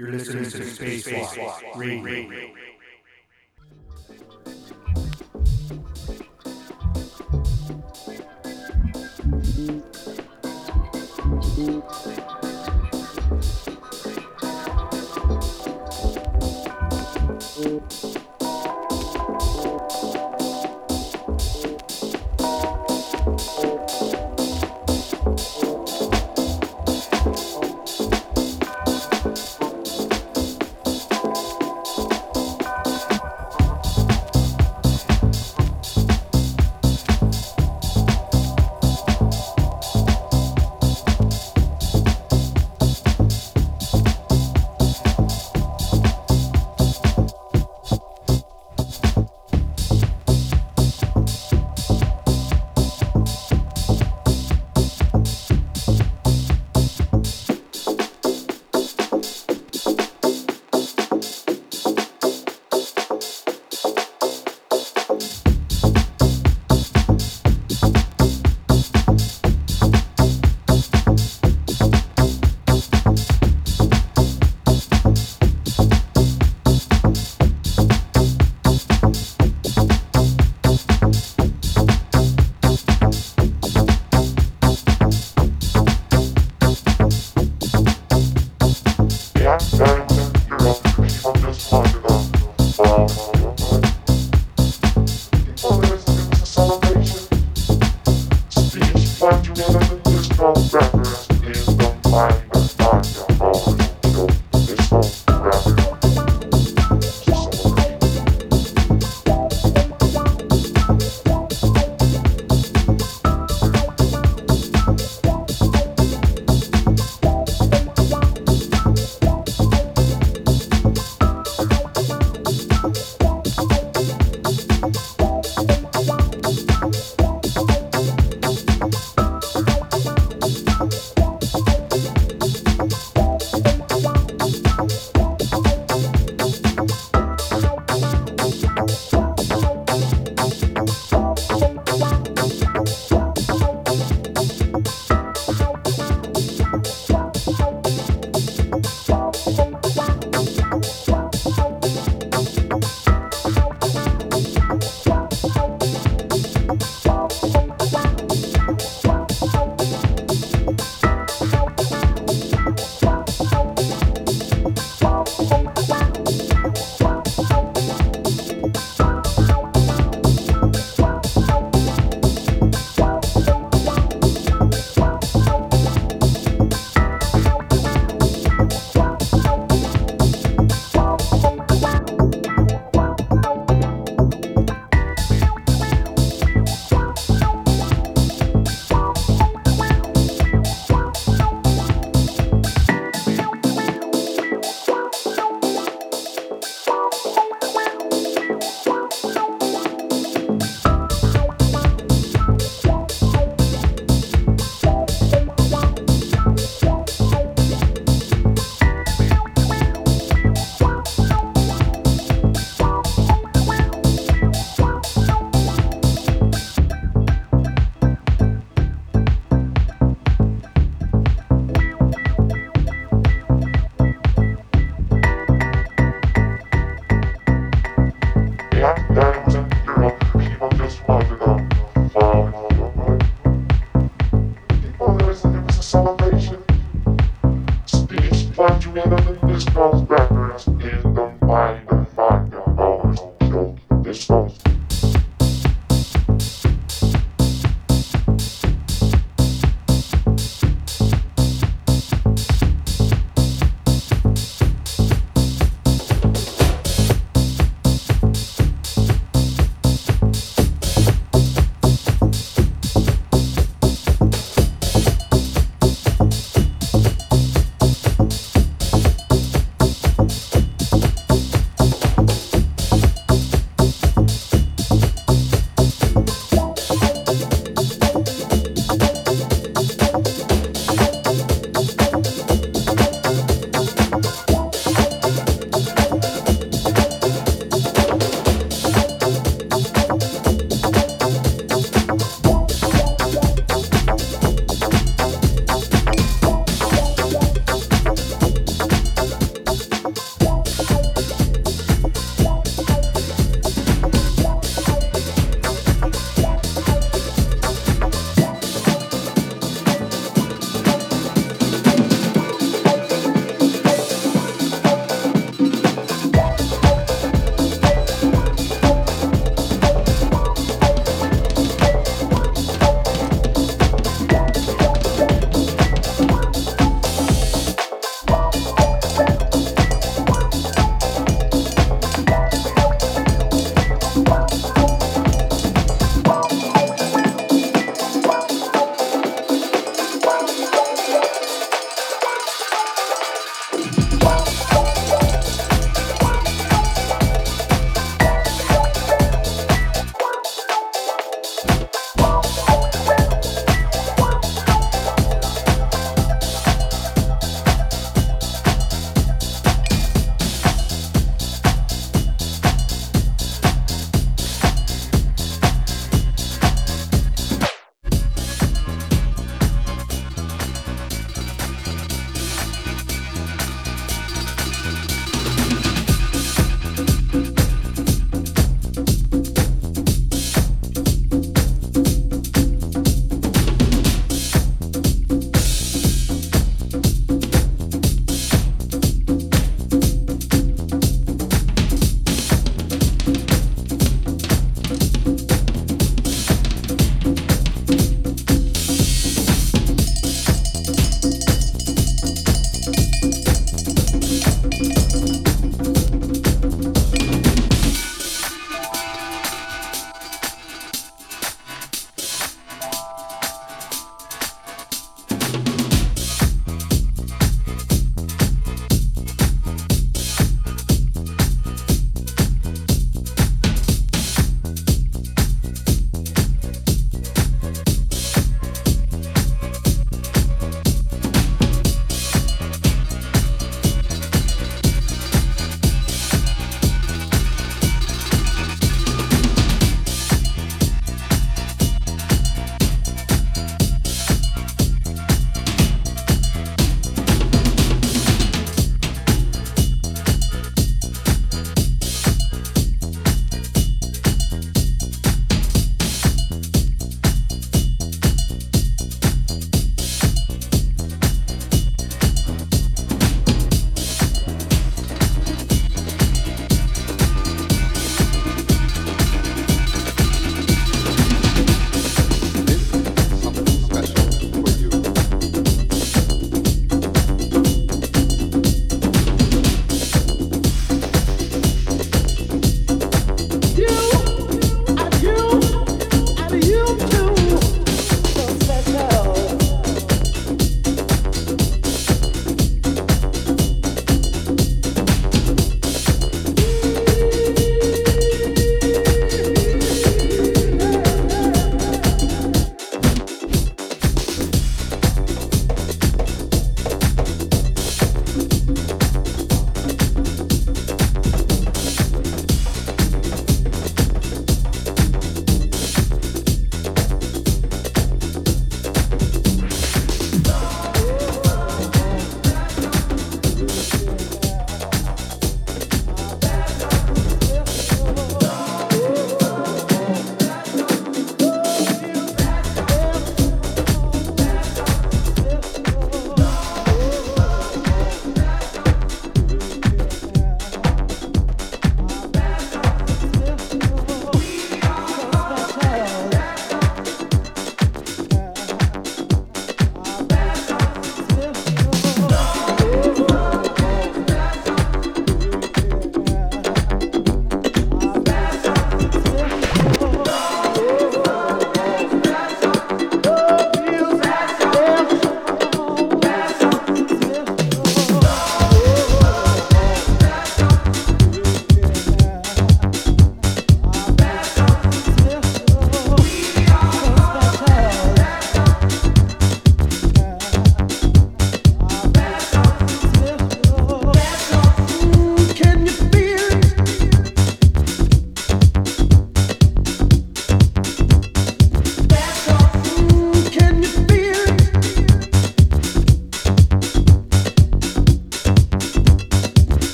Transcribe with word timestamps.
You're 0.00 0.12
listening 0.12 0.44
to 0.44 0.58
Spacewalk 0.60 1.76
Radio. 1.76 2.48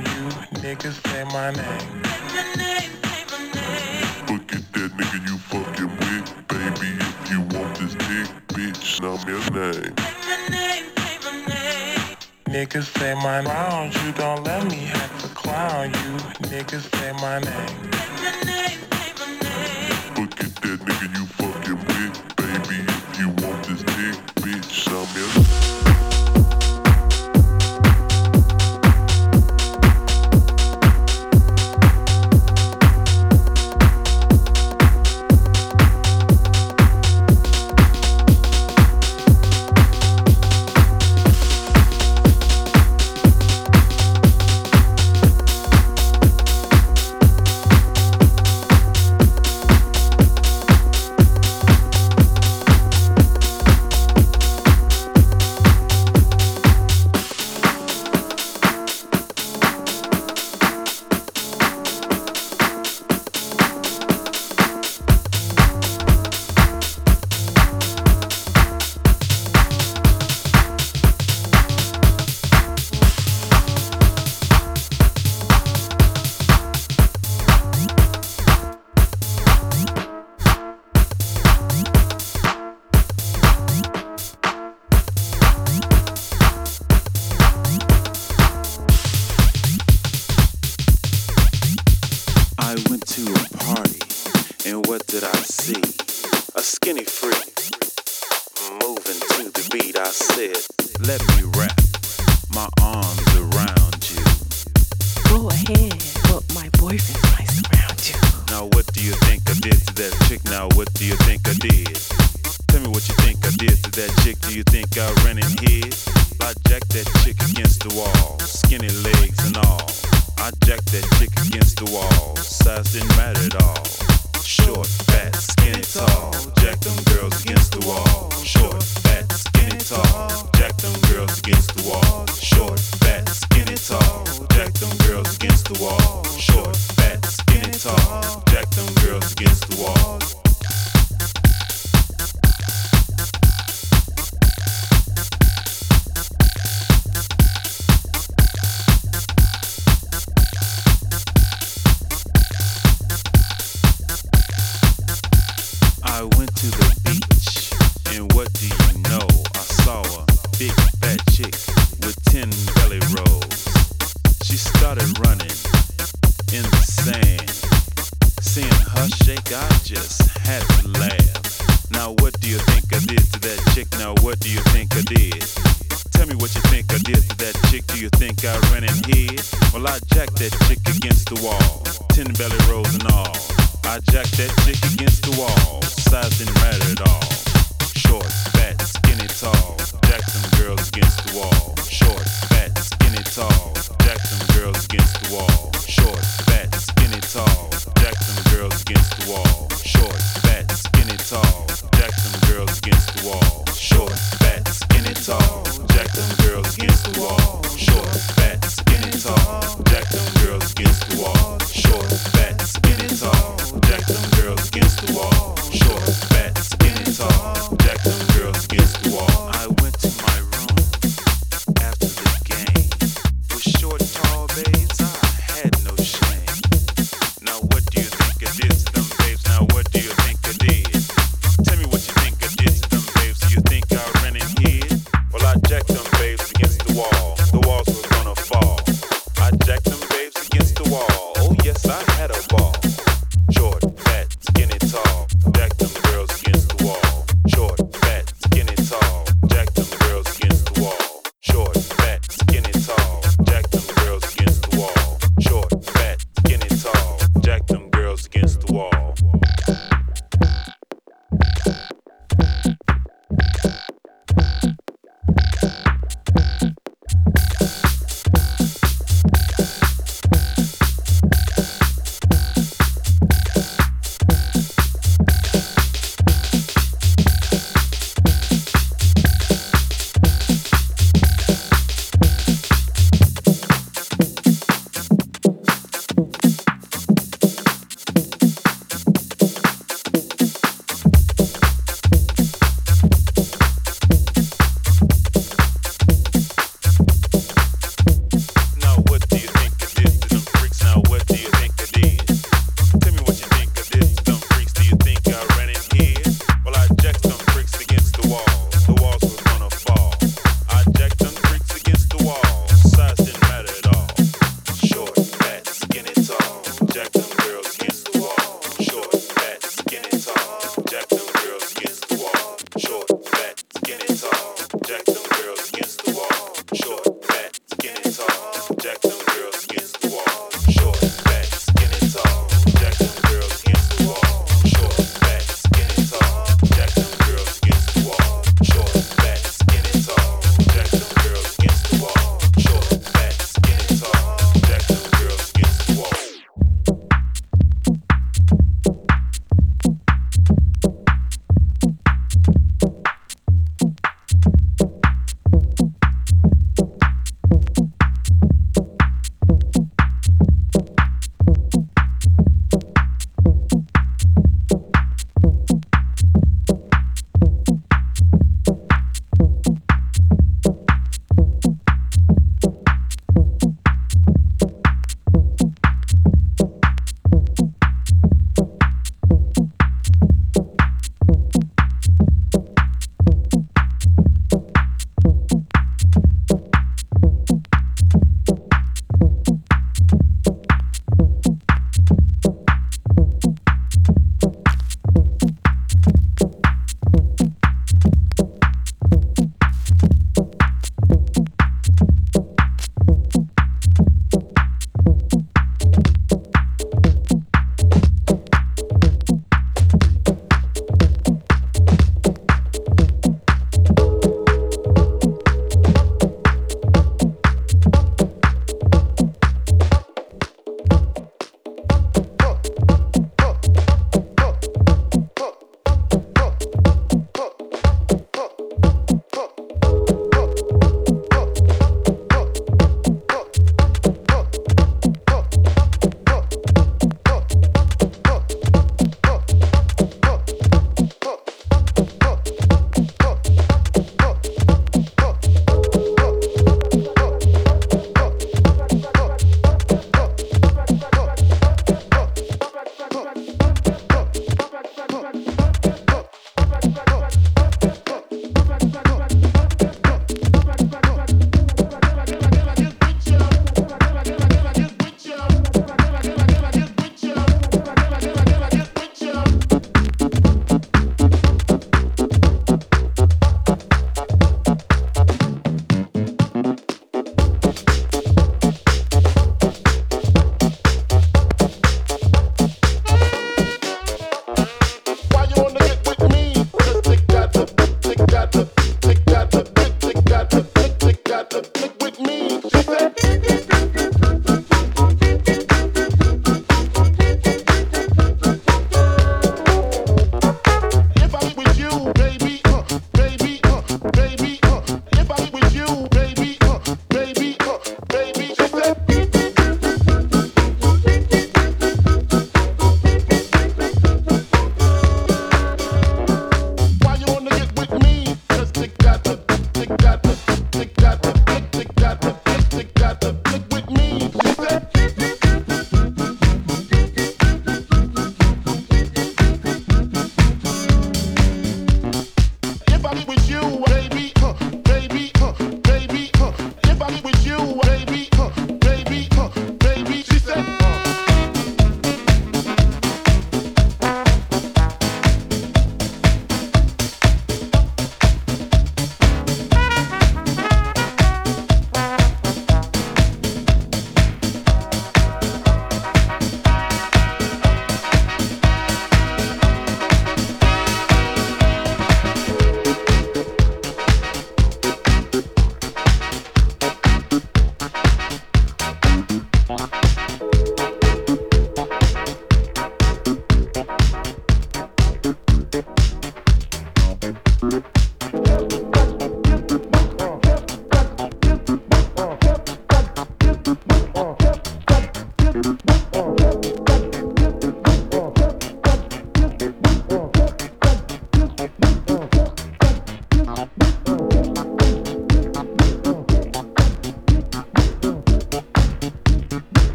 you 0.00 0.24
niggas 0.60 0.98
say 1.08 1.24
my 1.24 1.50
name. 1.50 2.02
Look 4.28 4.52
at 4.54 4.72
that 4.72 4.90
nigga 4.96 5.18
you 5.28 5.36
fucking 5.38 5.90
with, 6.00 6.26
baby. 6.48 6.90
If 7.00 7.30
you 7.30 7.40
want 7.58 7.74
this 7.78 7.94
dick, 7.94 8.28
bitch, 8.48 9.00
now 9.02 9.16
me 9.24 9.32
your 9.32 9.50
name. 9.50 9.94
Niggas 12.46 12.98
say 12.98 13.14
my 13.14 13.40
name. 13.40 13.92
you 14.04 14.12
don't 14.12 14.44
let 14.44 14.64
me 14.70 14.76
have 14.76 15.22
to 15.22 15.28
clown 15.28 15.90
you. 15.90 16.12
Niggas 16.48 16.86
say 16.96 17.12
my 17.20 17.38
name. 17.38 17.90
Look 20.18 20.32
at 20.40 20.54
that 20.62 20.80
nigga 20.86 21.06
you 21.16 21.26
fucking 21.38 21.80
with, 21.88 22.14
baby. 22.36 22.76
If 22.88 23.18
you 23.18 23.28
want 23.28 23.64
this 23.66 23.82
dick, 23.82 24.16
bitch, 24.36 24.88
I'm 24.88 25.08
your. 25.16 25.44
name. 25.44 25.69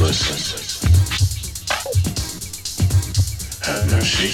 blessing. 0.00 0.88
Have 3.66 3.90
mercy. 3.90 4.30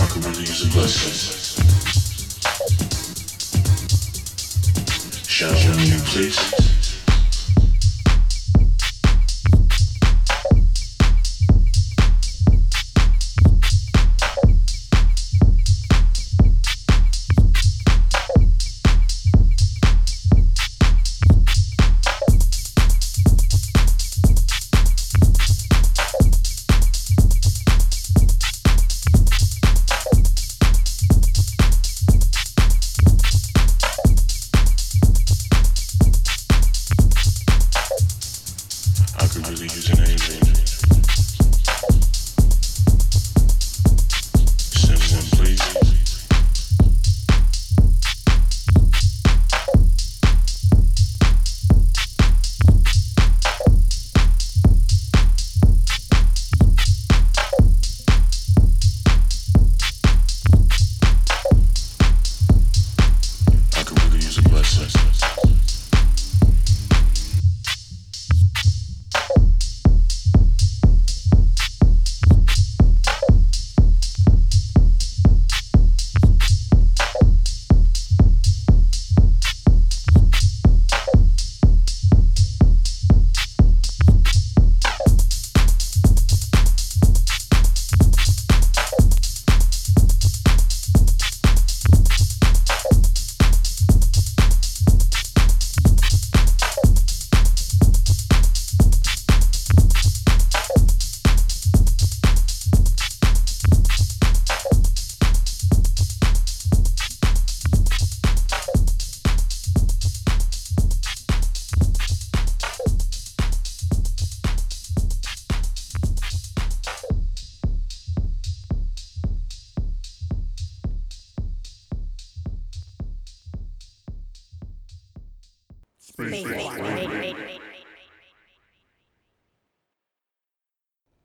Our 0.00 0.08
community 0.08 0.42
is 0.42 0.62
a 0.62 0.70
blessing. 0.72 1.14
Shout 5.24 5.52
out, 5.52 6.06
please. 6.08 6.79